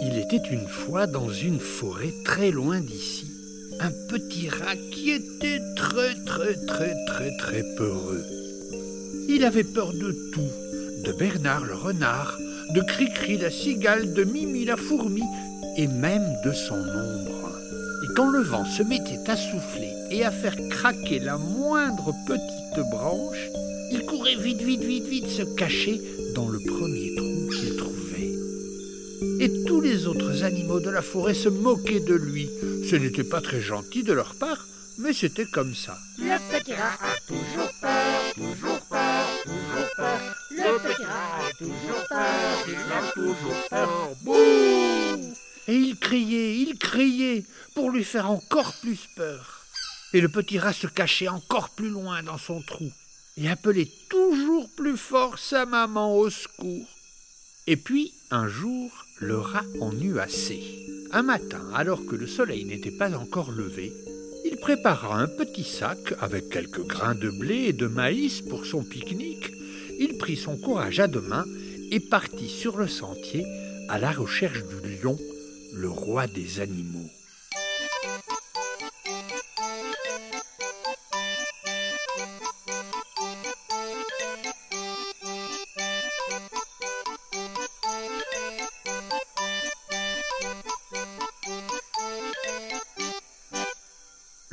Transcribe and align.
Il 0.00 0.18
était 0.18 0.48
une 0.50 0.66
fois 0.66 1.06
dans 1.06 1.28
une 1.28 1.60
forêt 1.60 2.12
très 2.24 2.50
loin 2.50 2.80
d'ici 2.80 3.26
un 3.80 3.90
petit 4.08 4.48
rat 4.48 4.76
qui 4.92 5.10
était 5.10 5.60
très 5.76 6.14
très 6.24 6.54
très 6.66 6.94
très 7.06 7.36
très 7.36 7.62
peureux. 7.76 8.41
Il 9.34 9.46
avait 9.46 9.64
peur 9.64 9.94
de 9.94 10.12
tout, 10.34 10.52
de 11.06 11.12
Bernard 11.12 11.64
le 11.64 11.74
renard, 11.74 12.36
de 12.74 12.82
Cricri 12.82 13.38
la 13.38 13.50
cigale, 13.50 14.12
de 14.12 14.24
Mimi 14.24 14.66
la 14.66 14.76
fourmi 14.76 15.22
et 15.78 15.86
même 15.86 16.36
de 16.44 16.52
son 16.52 16.74
ombre. 16.74 17.50
Et 18.04 18.14
quand 18.14 18.28
le 18.28 18.42
vent 18.42 18.66
se 18.66 18.82
mettait 18.82 19.30
à 19.30 19.34
souffler 19.34 19.88
et 20.10 20.22
à 20.22 20.30
faire 20.30 20.54
craquer 20.68 21.18
la 21.18 21.38
moindre 21.38 22.12
petite 22.26 22.90
branche, 22.90 23.48
il 23.90 24.04
courait 24.04 24.36
vite 24.36 24.60
vite 24.60 24.84
vite 24.84 25.06
vite 25.06 25.30
se 25.30 25.42
cacher 25.56 25.98
dans 26.34 26.50
le 26.50 26.58
premier 26.58 27.14
trou 27.16 27.48
qu'il 27.56 27.76
trouvait. 27.76 28.34
Et 29.40 29.64
tous 29.64 29.80
les 29.80 30.06
autres 30.06 30.44
animaux 30.44 30.80
de 30.80 30.90
la 30.90 31.02
forêt 31.02 31.32
se 31.32 31.48
moquaient 31.48 32.00
de 32.00 32.14
lui. 32.14 32.50
Ce 32.90 32.96
n'était 32.96 33.24
pas 33.24 33.40
très 33.40 33.62
gentil 33.62 34.02
de 34.02 34.12
leur 34.12 34.34
part, 34.34 34.66
mais 34.98 35.14
c'était 35.14 35.46
comme 35.46 35.74
ça. 35.74 35.96
Le 36.18 36.36
petit 36.54 36.74
rat 36.74 36.98
a 37.00 37.16
toujours 37.26 37.72
toujours 41.62 42.06
peur, 42.08 42.68
il 42.68 42.92
a 42.92 43.12
toujours 43.12 43.68
peur. 43.70 44.10
Bouh 44.22 45.34
Et 45.68 45.76
il 45.76 45.96
criait, 45.96 46.56
il 46.58 46.76
criait, 46.78 47.44
pour 47.74 47.90
lui 47.90 48.04
faire 48.04 48.30
encore 48.30 48.74
plus 48.80 49.08
peur. 49.16 49.64
Et 50.12 50.20
le 50.20 50.28
petit 50.28 50.58
rat 50.58 50.72
se 50.72 50.86
cachait 50.86 51.28
encore 51.28 51.70
plus 51.70 51.88
loin 51.88 52.22
dans 52.22 52.38
son 52.38 52.60
trou 52.62 52.90
et 53.38 53.48
appelait 53.48 53.88
toujours 54.10 54.68
plus 54.76 54.96
fort 54.96 55.38
sa 55.38 55.64
maman 55.64 56.16
au 56.16 56.28
secours. 56.28 56.88
Et 57.66 57.76
puis, 57.76 58.12
un 58.30 58.48
jour, 58.48 58.90
le 59.20 59.38
rat 59.38 59.64
en 59.80 59.98
eut 59.98 60.18
assez. 60.18 60.62
Un 61.12 61.22
matin, 61.22 61.62
alors 61.74 62.04
que 62.04 62.16
le 62.16 62.26
soleil 62.26 62.64
n'était 62.64 62.90
pas 62.90 63.10
encore 63.16 63.52
levé, 63.52 63.92
il 64.44 64.56
prépara 64.56 65.18
un 65.18 65.28
petit 65.28 65.64
sac 65.64 66.14
avec 66.20 66.50
quelques 66.50 66.86
grains 66.86 67.14
de 67.14 67.30
blé 67.30 67.68
et 67.68 67.72
de 67.72 67.86
maïs 67.86 68.42
pour 68.42 68.66
son 68.66 68.82
pique-nique. 68.82 69.61
Il 70.04 70.18
prit 70.18 70.34
son 70.34 70.56
courage 70.56 70.98
à 70.98 71.06
deux 71.06 71.20
mains 71.20 71.44
et 71.92 72.00
partit 72.00 72.48
sur 72.48 72.76
le 72.76 72.88
sentier 72.88 73.46
à 73.88 74.00
la 74.00 74.10
recherche 74.10 74.64
du 74.64 74.96
lion, 75.00 75.16
le 75.74 75.88
roi 75.88 76.26
des 76.26 76.58
animaux. 76.58 77.08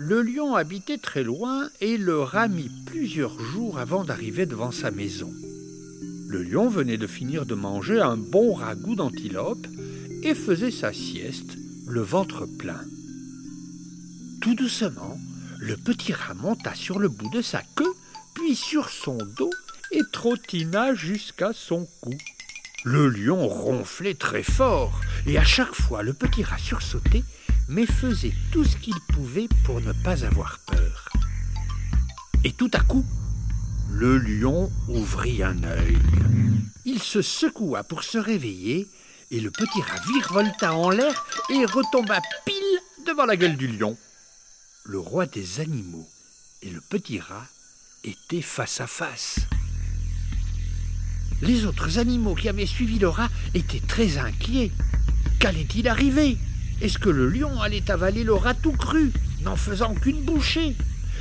Le 0.02 0.22
lion 0.22 0.56
habitait 0.56 0.98
très 0.98 1.24
loin 1.24 1.70
et 1.82 1.98
le 1.98 2.22
rat 2.22 2.48
mit 2.48 2.72
plusieurs 2.86 3.38
jours 3.38 3.80
avant 3.80 4.06
d'arriver 4.06 4.46
devant 4.46 4.72
sa 4.72 4.92
maison. 4.92 5.30
Le 6.30 6.42
lion 6.42 6.70
venait 6.70 6.98
de 6.98 7.06
finir 7.06 7.46
de 7.46 7.54
manger 7.54 8.00
un 8.00 8.16
bon 8.16 8.54
ragoût 8.54 8.96
d'antilope 8.96 9.68
et 10.24 10.36
faisait 10.36 10.72
sa 10.72 10.94
sieste, 10.94 11.58
le 11.86 12.00
ventre 12.00 12.46
plein. 12.46 12.80
Tout 14.40 14.56
doucement, 14.56 15.20
le 15.60 15.76
petit 15.76 16.14
rat 16.14 16.34
monta 16.34 16.74
sur 16.76 16.98
le 16.98 17.10
bout 17.10 17.30
de 17.32 17.42
sa 17.42 17.62
queue, 17.76 17.94
puis 18.36 18.56
sur 18.56 18.88
son 18.88 19.18
dos 19.38 19.52
et 19.92 20.04
trottina 20.14 20.96
jusqu'à 20.96 21.52
son 21.54 21.86
cou. 22.00 22.14
Le 22.86 23.10
lion 23.10 23.46
ronflait 23.50 24.14
très 24.14 24.44
fort, 24.44 25.02
et 25.28 25.38
à 25.38 25.44
chaque 25.44 25.76
fois 25.76 26.04
le 26.04 26.14
petit 26.14 26.44
rat 26.44 26.58
sursautait, 26.58 27.26
mais 27.70 27.86
faisait 27.86 28.34
tout 28.52 28.66
ce 28.66 28.76
qu'il 28.76 29.00
pouvait 29.14 29.48
pour 29.64 29.80
ne 29.80 29.94
pas 30.04 30.26
avoir 30.26 30.60
peur. 30.66 31.10
Et 32.44 32.52
tout 32.52 32.72
à 32.74 32.80
coup, 32.80 33.06
le 33.92 34.18
lion 34.18 34.72
ouvrit 34.88 35.44
un 35.44 35.64
œil. 35.64 35.98
Il 36.86 37.02
se 37.02 37.22
secoua 37.22 37.84
pour 37.84 38.04
se 38.04 38.18
réveiller, 38.18 38.88
et 39.32 39.40
le 39.40 39.52
petit 39.52 39.82
rat 39.82 40.02
virevolta 40.12 40.74
en 40.74 40.90
l'air 40.90 41.26
et 41.52 41.64
retomba 41.66 42.20
pile 42.46 43.06
devant 43.06 43.26
la 43.26 43.38
gueule 43.38 43.58
du 43.58 43.68
lion. 43.68 43.96
Le 44.86 44.98
roi 44.98 45.28
des 45.28 45.60
animaux 45.60 46.08
et 46.64 46.72
le 46.72 46.82
petit 46.82 47.20
rat 47.20 47.46
étaient 48.04 48.42
face 48.42 48.82
à 48.82 48.88
face. 48.88 49.42
Les 51.42 51.66
autres 51.66 52.00
animaux 52.00 52.34
qui 52.34 52.50
avaient 52.50 52.66
suivi 52.66 52.98
le 52.98 53.10
rat 53.10 53.30
étaient 53.54 53.86
très 53.88 54.18
inquiets. 54.18 54.72
Qu'allait-il 55.40 55.88
arriver? 55.88 56.38
Est-ce 56.82 56.98
que 56.98 57.10
le 57.10 57.28
lion 57.28 57.62
allait 57.62 57.92
avaler 57.92 58.24
le 58.24 58.34
rat 58.34 58.54
tout 58.54 58.72
cru, 58.72 59.12
n'en 59.42 59.58
faisant 59.58 59.94
qu'une 59.96 60.22
bouchée? 60.24 60.76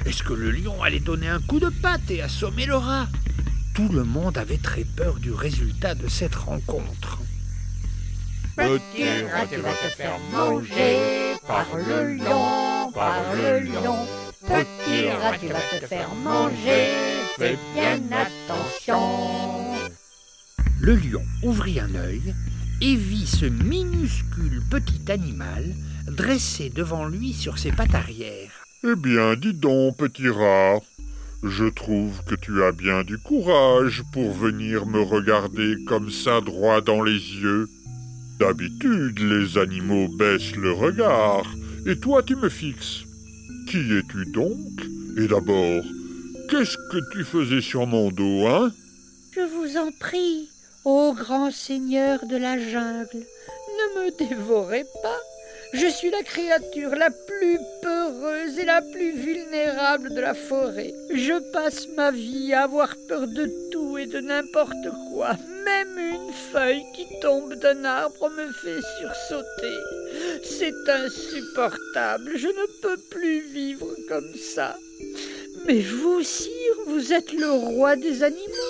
Est-ce 0.06 0.22
que 0.22 0.32
le 0.32 0.52
lion 0.52 0.80
allait 0.82 1.00
donner 1.00 1.28
un 1.28 1.40
coup 1.40 1.58
de 1.58 1.68
patte 1.68 2.10
et 2.10 2.22
assommer 2.22 2.64
le 2.66 2.76
rat? 2.76 3.08
Tout 3.74 3.88
le 3.88 4.04
monde 4.04 4.38
avait 4.38 4.58
très 4.58 4.84
peur 4.84 5.18
du 5.18 5.32
résultat 5.32 5.96
de 5.96 6.08
cette 6.08 6.36
rencontre. 6.36 7.18
Petit 8.56 9.24
rat, 9.32 9.46
tu 9.50 9.56
vas 9.60 9.72
te 9.72 9.88
faire 9.96 10.18
manger 10.32 11.34
par 11.46 11.66
le 11.76 12.14
lion, 12.14 12.92
par 12.92 13.22
le 13.34 13.60
lion. 13.60 13.96
Petit 14.46 15.10
rat, 15.10 15.38
tu 15.40 15.48
vas 15.48 15.78
te 15.80 15.86
faire 15.86 16.14
manger, 16.22 16.86
fais 17.36 17.58
bien 17.74 18.00
attention. 18.12 19.74
Le 20.80 20.94
lion 20.94 21.22
ouvrit 21.42 21.80
un 21.80 21.94
œil 21.96 22.34
et 22.80 22.94
vit 22.94 23.26
ce 23.26 23.46
minuscule 23.46 24.62
petit 24.70 25.10
animal 25.10 25.64
dressé 26.06 26.70
devant 26.74 27.06
lui 27.06 27.32
sur 27.32 27.58
ses 27.58 27.72
pattes 27.72 27.94
arrière. 27.94 28.50
Eh 28.84 28.94
bien, 28.94 29.34
dis 29.34 29.54
donc, 29.54 29.96
petit 29.96 30.28
rat, 30.28 30.80
je 31.42 31.64
trouve 31.64 32.22
que 32.24 32.34
tu 32.34 32.62
as 32.62 32.72
bien 32.72 33.02
du 33.02 33.18
courage 33.18 34.02
pour 34.12 34.32
venir 34.32 34.86
me 34.86 35.02
regarder 35.02 35.76
comme 35.86 36.10
ça 36.10 36.40
droit 36.40 36.80
dans 36.80 37.02
les 37.02 37.12
yeux. 37.12 37.68
D'habitude, 38.38 39.18
les 39.18 39.58
animaux 39.58 40.08
baissent 40.16 40.56
le 40.56 40.72
regard, 40.72 41.44
et 41.86 41.98
toi 41.98 42.22
tu 42.22 42.36
me 42.36 42.48
fixes. 42.48 43.02
Qui 43.68 43.78
es-tu 43.78 44.30
donc? 44.32 44.80
Et 45.16 45.26
d'abord, 45.26 45.82
qu'est-ce 46.48 46.76
que 46.92 46.98
tu 47.12 47.24
faisais 47.24 47.60
sur 47.60 47.86
mon 47.86 48.10
dos, 48.10 48.46
hein? 48.46 48.70
Je 49.34 49.40
vous 49.40 49.76
en 49.76 49.90
prie, 49.98 50.48
ô 50.84 51.12
grand 51.12 51.50
seigneur 51.50 52.24
de 52.26 52.36
la 52.36 52.58
jungle, 52.58 53.24
ne 53.78 54.00
me 54.00 54.10
dévorez 54.18 54.84
pas. 55.02 55.20
Je 55.74 55.86
suis 55.86 56.10
la 56.10 56.22
créature 56.22 56.94
la 56.94 57.10
plus 57.10 57.58
peureuse 57.82 58.58
et 58.58 58.64
la 58.64 58.80
plus 58.80 59.12
vulnérable 59.12 60.14
de 60.14 60.20
la 60.20 60.32
forêt. 60.32 60.94
Je 61.12 61.38
passe 61.52 61.86
ma 61.94 62.10
vie 62.10 62.54
à 62.54 62.62
avoir 62.62 62.94
peur 63.06 63.26
de 63.26 63.50
tout 63.70 63.98
et 63.98 64.06
de 64.06 64.20
n'importe 64.20 64.88
quoi. 65.10 65.36
Même 65.66 65.98
une 65.98 66.32
feuille 66.52 66.84
qui 66.94 67.06
tombe 67.20 67.52
d'un 67.54 67.84
arbre 67.84 68.30
me 68.30 68.50
fait 68.50 68.80
sursauter. 68.98 69.76
C'est 70.42 70.90
insupportable. 70.90 72.32
Je 72.36 72.48
ne 72.48 72.80
peux 72.80 72.96
plus 73.10 73.40
vivre 73.40 73.94
comme 74.08 74.34
ça. 74.36 74.74
Mais 75.66 75.82
vous, 75.82 76.22
sire, 76.22 76.76
vous 76.86 77.12
êtes 77.12 77.32
le 77.32 77.50
roi 77.50 77.94
des 77.96 78.22
animaux. 78.22 78.67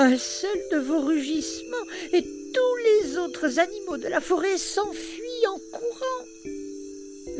Un 0.00 0.16
seul 0.16 0.58
de 0.70 0.78
vos 0.78 1.00
rugissements 1.00 1.76
et 2.12 2.22
tous 2.22 2.76
les 2.84 3.18
autres 3.18 3.58
animaux 3.58 3.96
de 3.96 4.06
la 4.06 4.20
forêt 4.20 4.56
s'enfuient 4.56 5.46
en 5.48 5.58
courant. 5.76 6.24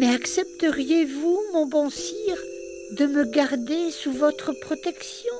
Mais 0.00 0.12
accepteriez-vous, 0.12 1.40
mon 1.52 1.66
bon 1.66 1.88
sire, 1.88 2.42
de 2.92 3.06
me 3.06 3.24
garder 3.24 3.92
sous 3.92 4.10
votre 4.10 4.52
protection? 4.60 5.34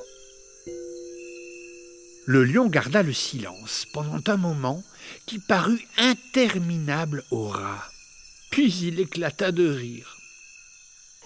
Le 2.25 2.45
lion 2.45 2.67
garda 2.67 3.03
le 3.03 3.11
silence 3.11 3.85
pendant 3.91 4.21
un 4.31 4.37
moment 4.37 4.81
qui 5.25 5.39
parut 5.39 5.85
interminable 5.97 7.25
au 7.31 7.47
rat. 7.47 7.83
Puis 8.49 8.73
il 8.83 9.01
éclata 9.01 9.51
de 9.51 9.67
rire. 9.67 10.18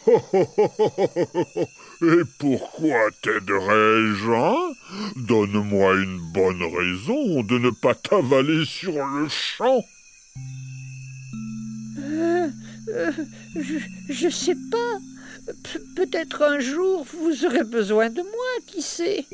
Et 2.02 2.24
pourquoi 2.40 3.10
t'aiderais-je, 3.22 4.32
hein? 4.32 4.74
Donne-moi 5.16 5.96
une 5.96 6.20
bonne 6.34 6.64
raison 6.64 7.44
de 7.44 7.58
ne 7.60 7.70
pas 7.70 7.96
t'avaler 7.96 8.66
sur 8.66 8.94
le 9.06 9.28
champ. 9.30 9.84
Euh, 12.00 12.50
euh, 12.90 13.12
je, 13.56 13.78
je 14.10 14.30
sais 14.30 14.58
pas. 14.72 15.00
Pe- 15.46 15.80
Peut-être 15.96 16.42
un 16.42 16.60
jour 16.60 17.06
vous 17.14 17.46
aurez 17.46 17.64
besoin 17.64 18.10
de 18.10 18.22
moi, 18.22 18.62
qui 18.68 18.82
sait? 18.82 19.26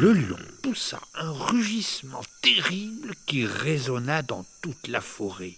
Le 0.00 0.12
lion 0.12 0.36
poussa 0.62 1.00
un 1.14 1.30
rugissement 1.32 2.22
terrible 2.42 3.14
qui 3.26 3.46
résonna 3.46 4.22
dans 4.22 4.44
toute 4.62 4.88
la 4.88 5.00
forêt. 5.00 5.54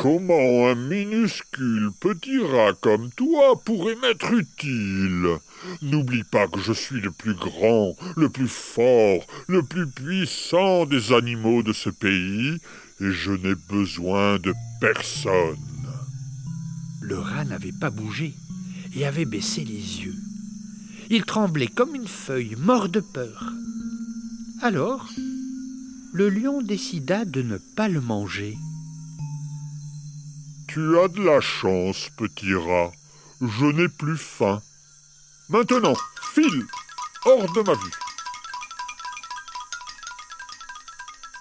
Comment 0.00 0.68
un 0.68 0.76
minuscule 0.76 1.90
petit 1.98 2.38
rat 2.38 2.72
comme 2.80 3.10
toi 3.16 3.60
pourrait 3.64 3.96
m'être 3.96 4.32
utile? 4.32 5.26
N'oublie 5.82 6.22
pas 6.22 6.46
que 6.46 6.60
je 6.60 6.72
suis 6.72 7.00
le 7.00 7.10
plus 7.10 7.34
grand, 7.34 7.96
le 8.16 8.28
plus 8.28 8.46
fort, 8.46 9.26
le 9.48 9.64
plus 9.64 9.88
puissant 9.88 10.86
des 10.86 11.12
animaux 11.12 11.64
de 11.64 11.72
ce 11.72 11.90
pays, 11.90 12.58
et 13.00 13.10
je 13.10 13.32
n'ai 13.32 13.56
besoin 13.68 14.38
de 14.38 14.54
personne. 14.80 15.58
Le 17.00 17.18
rat 17.18 17.44
n'avait 17.44 17.72
pas 17.72 17.90
bougé 17.90 18.34
et 18.94 19.04
avait 19.04 19.24
baissé 19.24 19.64
les 19.64 20.04
yeux. 20.04 20.14
Il 21.10 21.24
tremblait 21.24 21.66
comme 21.66 21.96
une 21.96 22.06
feuille, 22.06 22.54
mort 22.56 22.88
de 22.88 23.00
peur. 23.00 23.52
Alors, 24.62 25.08
le 26.12 26.28
lion 26.28 26.62
décida 26.62 27.24
de 27.24 27.42
ne 27.42 27.58
pas 27.74 27.88
le 27.88 28.00
manger. 28.00 28.56
Tu 30.68 30.98
as 30.98 31.08
de 31.08 31.22
la 31.22 31.40
chance, 31.40 32.10
petit 32.18 32.54
rat. 32.54 32.92
Je 33.40 33.64
n'ai 33.64 33.88
plus 33.88 34.18
faim. 34.18 34.60
Maintenant, 35.48 35.94
file 36.34 36.66
hors 37.24 37.50
de 37.54 37.62
ma 37.62 37.72
vue. 37.72 37.92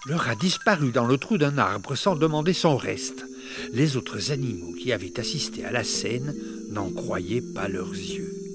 Le 0.05 0.15
rat 0.15 0.35
disparut 0.35 0.93
dans 0.93 1.05
le 1.05 1.17
trou 1.17 1.37
d'un 1.37 1.57
arbre 1.57 1.95
sans 1.95 2.15
demander 2.15 2.53
son 2.53 2.77
reste. 2.77 3.25
Les 3.73 3.97
autres 3.97 4.31
animaux 4.31 4.73
qui 4.73 4.93
avaient 4.93 5.19
assisté 5.19 5.65
à 5.65 5.71
la 5.71 5.83
scène 5.83 6.33
n'en 6.69 6.89
croyaient 6.89 7.43
pas 7.53 7.67
leurs 7.67 7.91
yeux. 7.91 8.46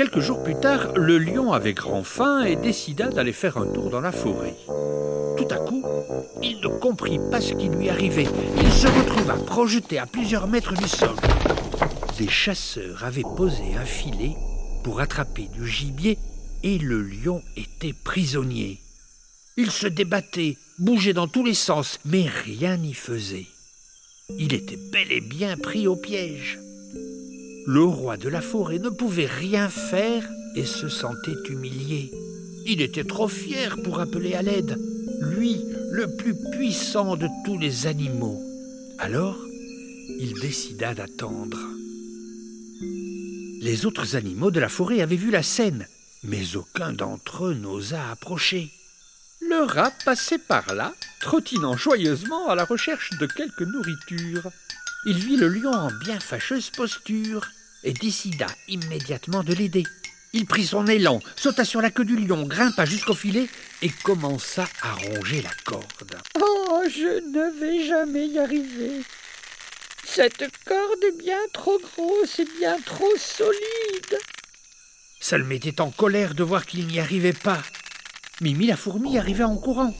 Quelques 0.00 0.20
jours 0.20 0.42
plus 0.42 0.58
tard, 0.58 0.94
le 0.96 1.18
lion 1.18 1.52
avait 1.52 1.74
grand 1.74 2.04
faim 2.04 2.42
et 2.44 2.56
décida 2.56 3.10
d'aller 3.10 3.34
faire 3.34 3.58
un 3.58 3.66
tour 3.66 3.90
dans 3.90 4.00
la 4.00 4.12
forêt. 4.12 4.56
Tout 5.36 5.46
à 5.50 5.58
coup, 5.58 5.84
il 6.42 6.58
ne 6.62 6.68
comprit 6.68 7.18
pas 7.30 7.42
ce 7.42 7.52
qui 7.52 7.68
lui 7.68 7.90
arrivait. 7.90 8.26
Il 8.62 8.72
se 8.72 8.86
retrouva 8.86 9.34
projeté 9.34 9.98
à 9.98 10.06
plusieurs 10.06 10.48
mètres 10.48 10.72
du 10.72 10.88
sol. 10.88 11.14
Des 12.16 12.28
chasseurs 12.28 13.04
avaient 13.04 13.26
posé 13.36 13.74
un 13.78 13.84
filet 13.84 14.36
pour 14.84 15.00
attraper 15.00 15.48
du 15.52 15.68
gibier 15.68 16.16
et 16.62 16.78
le 16.78 17.02
lion 17.02 17.42
était 17.58 17.92
prisonnier. 17.92 18.80
Il 19.58 19.70
se 19.70 19.86
débattait, 19.86 20.56
bougeait 20.78 21.12
dans 21.12 21.28
tous 21.28 21.44
les 21.44 21.52
sens, 21.52 21.98
mais 22.06 22.24
rien 22.46 22.78
n'y 22.78 22.94
faisait. 22.94 23.48
Il 24.38 24.54
était 24.54 24.78
bel 24.90 25.12
et 25.12 25.20
bien 25.20 25.58
pris 25.58 25.86
au 25.86 25.96
piège. 25.96 26.58
Le 27.66 27.84
roi 27.84 28.16
de 28.16 28.28
la 28.28 28.40
forêt 28.40 28.78
ne 28.78 28.88
pouvait 28.88 29.26
rien 29.26 29.68
faire 29.68 30.28
et 30.56 30.64
se 30.64 30.88
sentait 30.88 31.36
humilié. 31.48 32.10
Il 32.66 32.80
était 32.80 33.04
trop 33.04 33.28
fier 33.28 33.76
pour 33.82 34.00
appeler 34.00 34.34
à 34.34 34.42
l'aide, 34.42 34.78
lui, 35.20 35.60
le 35.92 36.06
plus 36.16 36.34
puissant 36.52 37.16
de 37.16 37.28
tous 37.44 37.58
les 37.58 37.86
animaux. 37.86 38.40
Alors, 38.98 39.38
il 40.18 40.34
décida 40.40 40.94
d'attendre. 40.94 41.58
Les 43.60 43.86
autres 43.86 44.16
animaux 44.16 44.50
de 44.50 44.60
la 44.60 44.68
forêt 44.68 45.00
avaient 45.00 45.16
vu 45.16 45.30
la 45.30 45.42
scène, 45.42 45.86
mais 46.24 46.56
aucun 46.56 46.92
d'entre 46.92 47.46
eux 47.46 47.54
n'osa 47.54 48.10
approcher. 48.10 48.70
Le 49.40 49.64
rat 49.64 49.92
passait 50.04 50.38
par 50.38 50.74
là, 50.74 50.94
trottinant 51.20 51.76
joyeusement 51.76 52.48
à 52.48 52.54
la 52.54 52.64
recherche 52.64 53.10
de 53.18 53.26
quelque 53.26 53.64
nourriture. 53.64 54.50
Il 55.06 55.16
vit 55.16 55.36
le 55.36 55.48
lion 55.48 55.72
en 55.72 55.90
bien 55.90 56.20
fâcheuse 56.20 56.68
posture 56.68 57.48
et 57.84 57.94
décida 57.94 58.46
immédiatement 58.68 59.42
de 59.42 59.54
l'aider. 59.54 59.84
Il 60.34 60.44
prit 60.44 60.66
son 60.66 60.86
élan, 60.86 61.20
sauta 61.36 61.64
sur 61.64 61.80
la 61.80 61.90
queue 61.90 62.04
du 62.04 62.16
lion, 62.16 62.42
grimpa 62.46 62.84
jusqu'au 62.84 63.14
filet 63.14 63.48
et 63.80 63.88
commença 63.88 64.68
à 64.82 64.92
ronger 64.92 65.40
la 65.40 65.50
corde. 65.64 66.18
Oh, 66.38 66.82
je 66.86 67.18
ne 67.30 67.58
vais 67.58 67.86
jamais 67.86 68.26
y 68.26 68.38
arriver. 68.38 69.00
Cette 70.04 70.44
corde 70.66 71.04
est 71.08 71.18
bien 71.18 71.40
trop 71.54 71.78
grosse 71.78 72.38
et 72.38 72.46
bien 72.58 72.78
trop 72.84 73.16
solide. 73.16 74.18
Ça 75.18 75.38
le 75.38 75.44
mettait 75.44 75.80
en 75.80 75.90
colère 75.90 76.34
de 76.34 76.42
voir 76.42 76.66
qu'il 76.66 76.86
n'y 76.86 77.00
arrivait 77.00 77.32
pas. 77.32 77.62
Mimi 78.42 78.66
la 78.66 78.76
fourmi 78.76 79.16
arrivait 79.16 79.44
en 79.44 79.56
courant. 79.56 79.94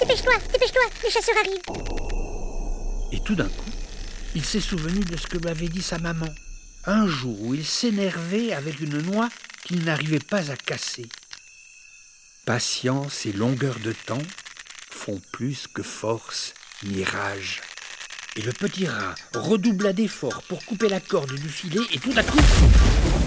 Dépêche-toi, 0.00 0.34
dépêche-toi, 0.50 0.82
les 1.04 1.10
chasseurs 1.10 1.36
arrivent. 1.36 1.60
Et 3.12 3.20
tout 3.20 3.34
d'un 3.34 3.48
coup, 3.48 3.70
il 4.36 4.44
s'est 4.44 4.60
souvenu 4.60 5.00
de 5.00 5.16
ce 5.16 5.26
que 5.26 5.38
m'avait 5.38 5.68
dit 5.68 5.80
sa 5.80 5.98
maman. 5.98 6.28
Un 6.84 7.08
jour 7.08 7.40
où 7.40 7.54
il 7.54 7.64
s'énervait 7.64 8.52
avec 8.52 8.80
une 8.80 9.00
noix 9.00 9.30
qu'il 9.64 9.82
n'arrivait 9.82 10.18
pas 10.18 10.50
à 10.50 10.56
casser. 10.56 11.08
Patience 12.44 13.24
et 13.24 13.32
longueur 13.32 13.78
de 13.78 13.92
temps 13.92 14.22
font 14.90 15.22
plus 15.32 15.66
que 15.72 15.82
force 15.82 16.52
ni 16.82 17.02
rage. 17.02 17.62
Et 18.36 18.42
le 18.42 18.52
petit 18.52 18.86
rat 18.86 19.14
redoubla 19.34 19.94
d'efforts 19.94 20.42
pour 20.42 20.62
couper 20.66 20.90
la 20.90 21.00
corde 21.00 21.32
du 21.32 21.48
filet 21.48 21.80
et 21.90 21.98
tout 21.98 22.12
à 22.14 22.22
coup, 22.22 22.38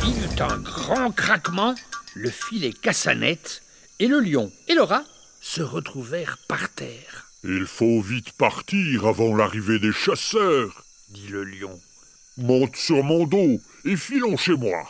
il 0.06 0.24
eut 0.24 0.42
un 0.42 0.60
grand 0.60 1.12
craquement, 1.12 1.74
le 2.14 2.30
filet 2.30 2.72
cassa 2.72 3.16
net 3.16 3.64
et 3.98 4.08
le 4.08 4.20
lion 4.20 4.52
et 4.68 4.76
le 4.76 4.84
rat 4.84 5.06
se 5.42 5.64
retrouvèrent 5.64 6.38
par 6.48 6.70
terre. 6.70 7.32
Il 7.44 7.66
faut 7.66 8.00
vite 8.00 8.32
partir 8.34 9.08
avant 9.08 9.36
l'arrivée 9.36 9.80
des 9.80 9.94
chasseurs, 9.94 10.86
dit 11.12 11.28
le 11.28 11.44
lion. 11.44 11.80
Monte 12.38 12.76
sur 12.76 13.04
mon 13.04 13.26
dos 13.26 13.60
et 13.86 13.96
filons 13.96 14.38
chez 14.38 14.56
moi. 14.56 14.88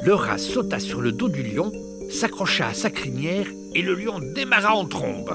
Le 0.00 0.14
rat 0.14 0.38
sauta 0.38 0.78
sur 0.78 1.00
le 1.00 1.12
dos 1.12 1.28
du 1.28 1.42
lion, 1.42 1.72
s'accrocha 2.10 2.68
à 2.68 2.74
sa 2.74 2.90
crinière 2.90 3.46
et 3.74 3.82
le 3.82 3.94
lion 3.94 4.18
démarra 4.34 4.74
en 4.74 4.86
trombe. 4.86 5.34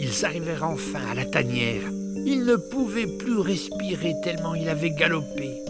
Ils 0.00 0.24
arrivèrent 0.24 0.64
enfin 0.64 1.00
à 1.10 1.14
la 1.14 1.24
tanière. 1.24 1.82
Il 2.26 2.44
ne 2.44 2.56
pouvait 2.56 3.06
plus 3.06 3.38
respirer 3.38 4.14
tellement 4.22 4.54
il 4.54 4.68
avait 4.68 4.90
galopé. 4.90 5.62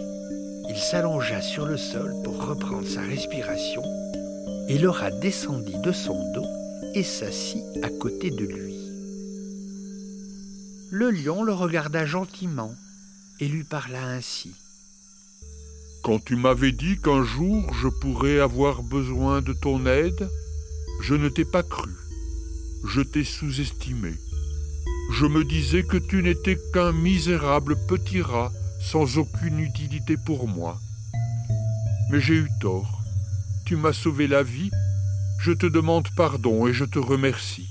Il 0.69 0.77
s'allongea 0.77 1.41
sur 1.41 1.65
le 1.65 1.77
sol 1.77 2.13
pour 2.23 2.45
reprendre 2.45 2.87
sa 2.87 3.01
respiration 3.01 3.83
et 4.67 4.77
le 4.77 4.89
rat 4.89 5.11
descendit 5.11 5.79
de 5.83 5.91
son 5.91 6.19
dos 6.33 6.47
et 6.95 7.03
s'assit 7.03 7.63
à 7.81 7.89
côté 7.89 8.31
de 8.31 8.45
lui. 8.45 8.75
Le 10.91 11.09
lion 11.09 11.43
le 11.43 11.53
regarda 11.53 12.05
gentiment 12.05 12.73
et 13.43 13.47
lui 13.49 13.65
parla 13.65 14.01
ainsi. 14.05 14.51
Quand 16.01 16.23
tu 16.23 16.37
m'avais 16.37 16.71
dit 16.71 16.97
qu'un 16.97 17.25
jour 17.25 17.73
je 17.73 17.89
pourrais 17.89 18.39
avoir 18.39 18.83
besoin 18.83 19.41
de 19.41 19.51
ton 19.51 19.85
aide, 19.85 20.29
je 21.01 21.13
ne 21.15 21.27
t'ai 21.27 21.43
pas 21.43 21.63
cru. 21.63 21.91
Je 22.87 23.01
t'ai 23.01 23.25
sous-estimé. 23.25 24.13
Je 25.11 25.25
me 25.25 25.43
disais 25.43 25.83
que 25.83 25.97
tu 25.97 26.23
n'étais 26.23 26.57
qu'un 26.73 26.93
misérable 26.93 27.75
petit 27.89 28.21
rat 28.21 28.51
sans 28.81 29.17
aucune 29.17 29.59
utilité 29.59 30.15
pour 30.25 30.47
moi. 30.47 30.79
Mais 32.11 32.21
j'ai 32.21 32.35
eu 32.35 32.49
tort. 32.61 33.01
Tu 33.65 33.75
m'as 33.75 33.93
sauvé 33.93 34.27
la 34.27 34.43
vie. 34.43 34.71
Je 35.41 35.51
te 35.51 35.65
demande 35.65 36.07
pardon 36.15 36.65
et 36.67 36.73
je 36.73 36.85
te 36.85 36.99
remercie. 36.99 37.67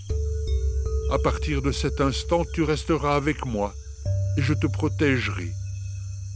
À 1.11 1.19
partir 1.19 1.63
de 1.63 1.73
cet 1.73 2.03
instant, 2.03 2.43
tu 2.53 2.63
resteras 2.63 3.17
avec 3.17 3.47
moi 3.47 3.75
et 4.37 4.43
je 4.43 4.53
te 4.53 4.67
protégerai. 4.67 5.53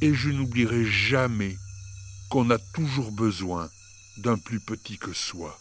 Et 0.03 0.15
je 0.15 0.31
n'oublierai 0.31 0.85
jamais 0.85 1.57
qu'on 2.31 2.51
a 2.51 2.59
toujours 2.75 3.13
besoin 3.13 3.71
d'un 4.19 4.39
plus 4.39 4.61
petit 4.61 4.99
que 4.99 5.13
soi. 5.13 5.59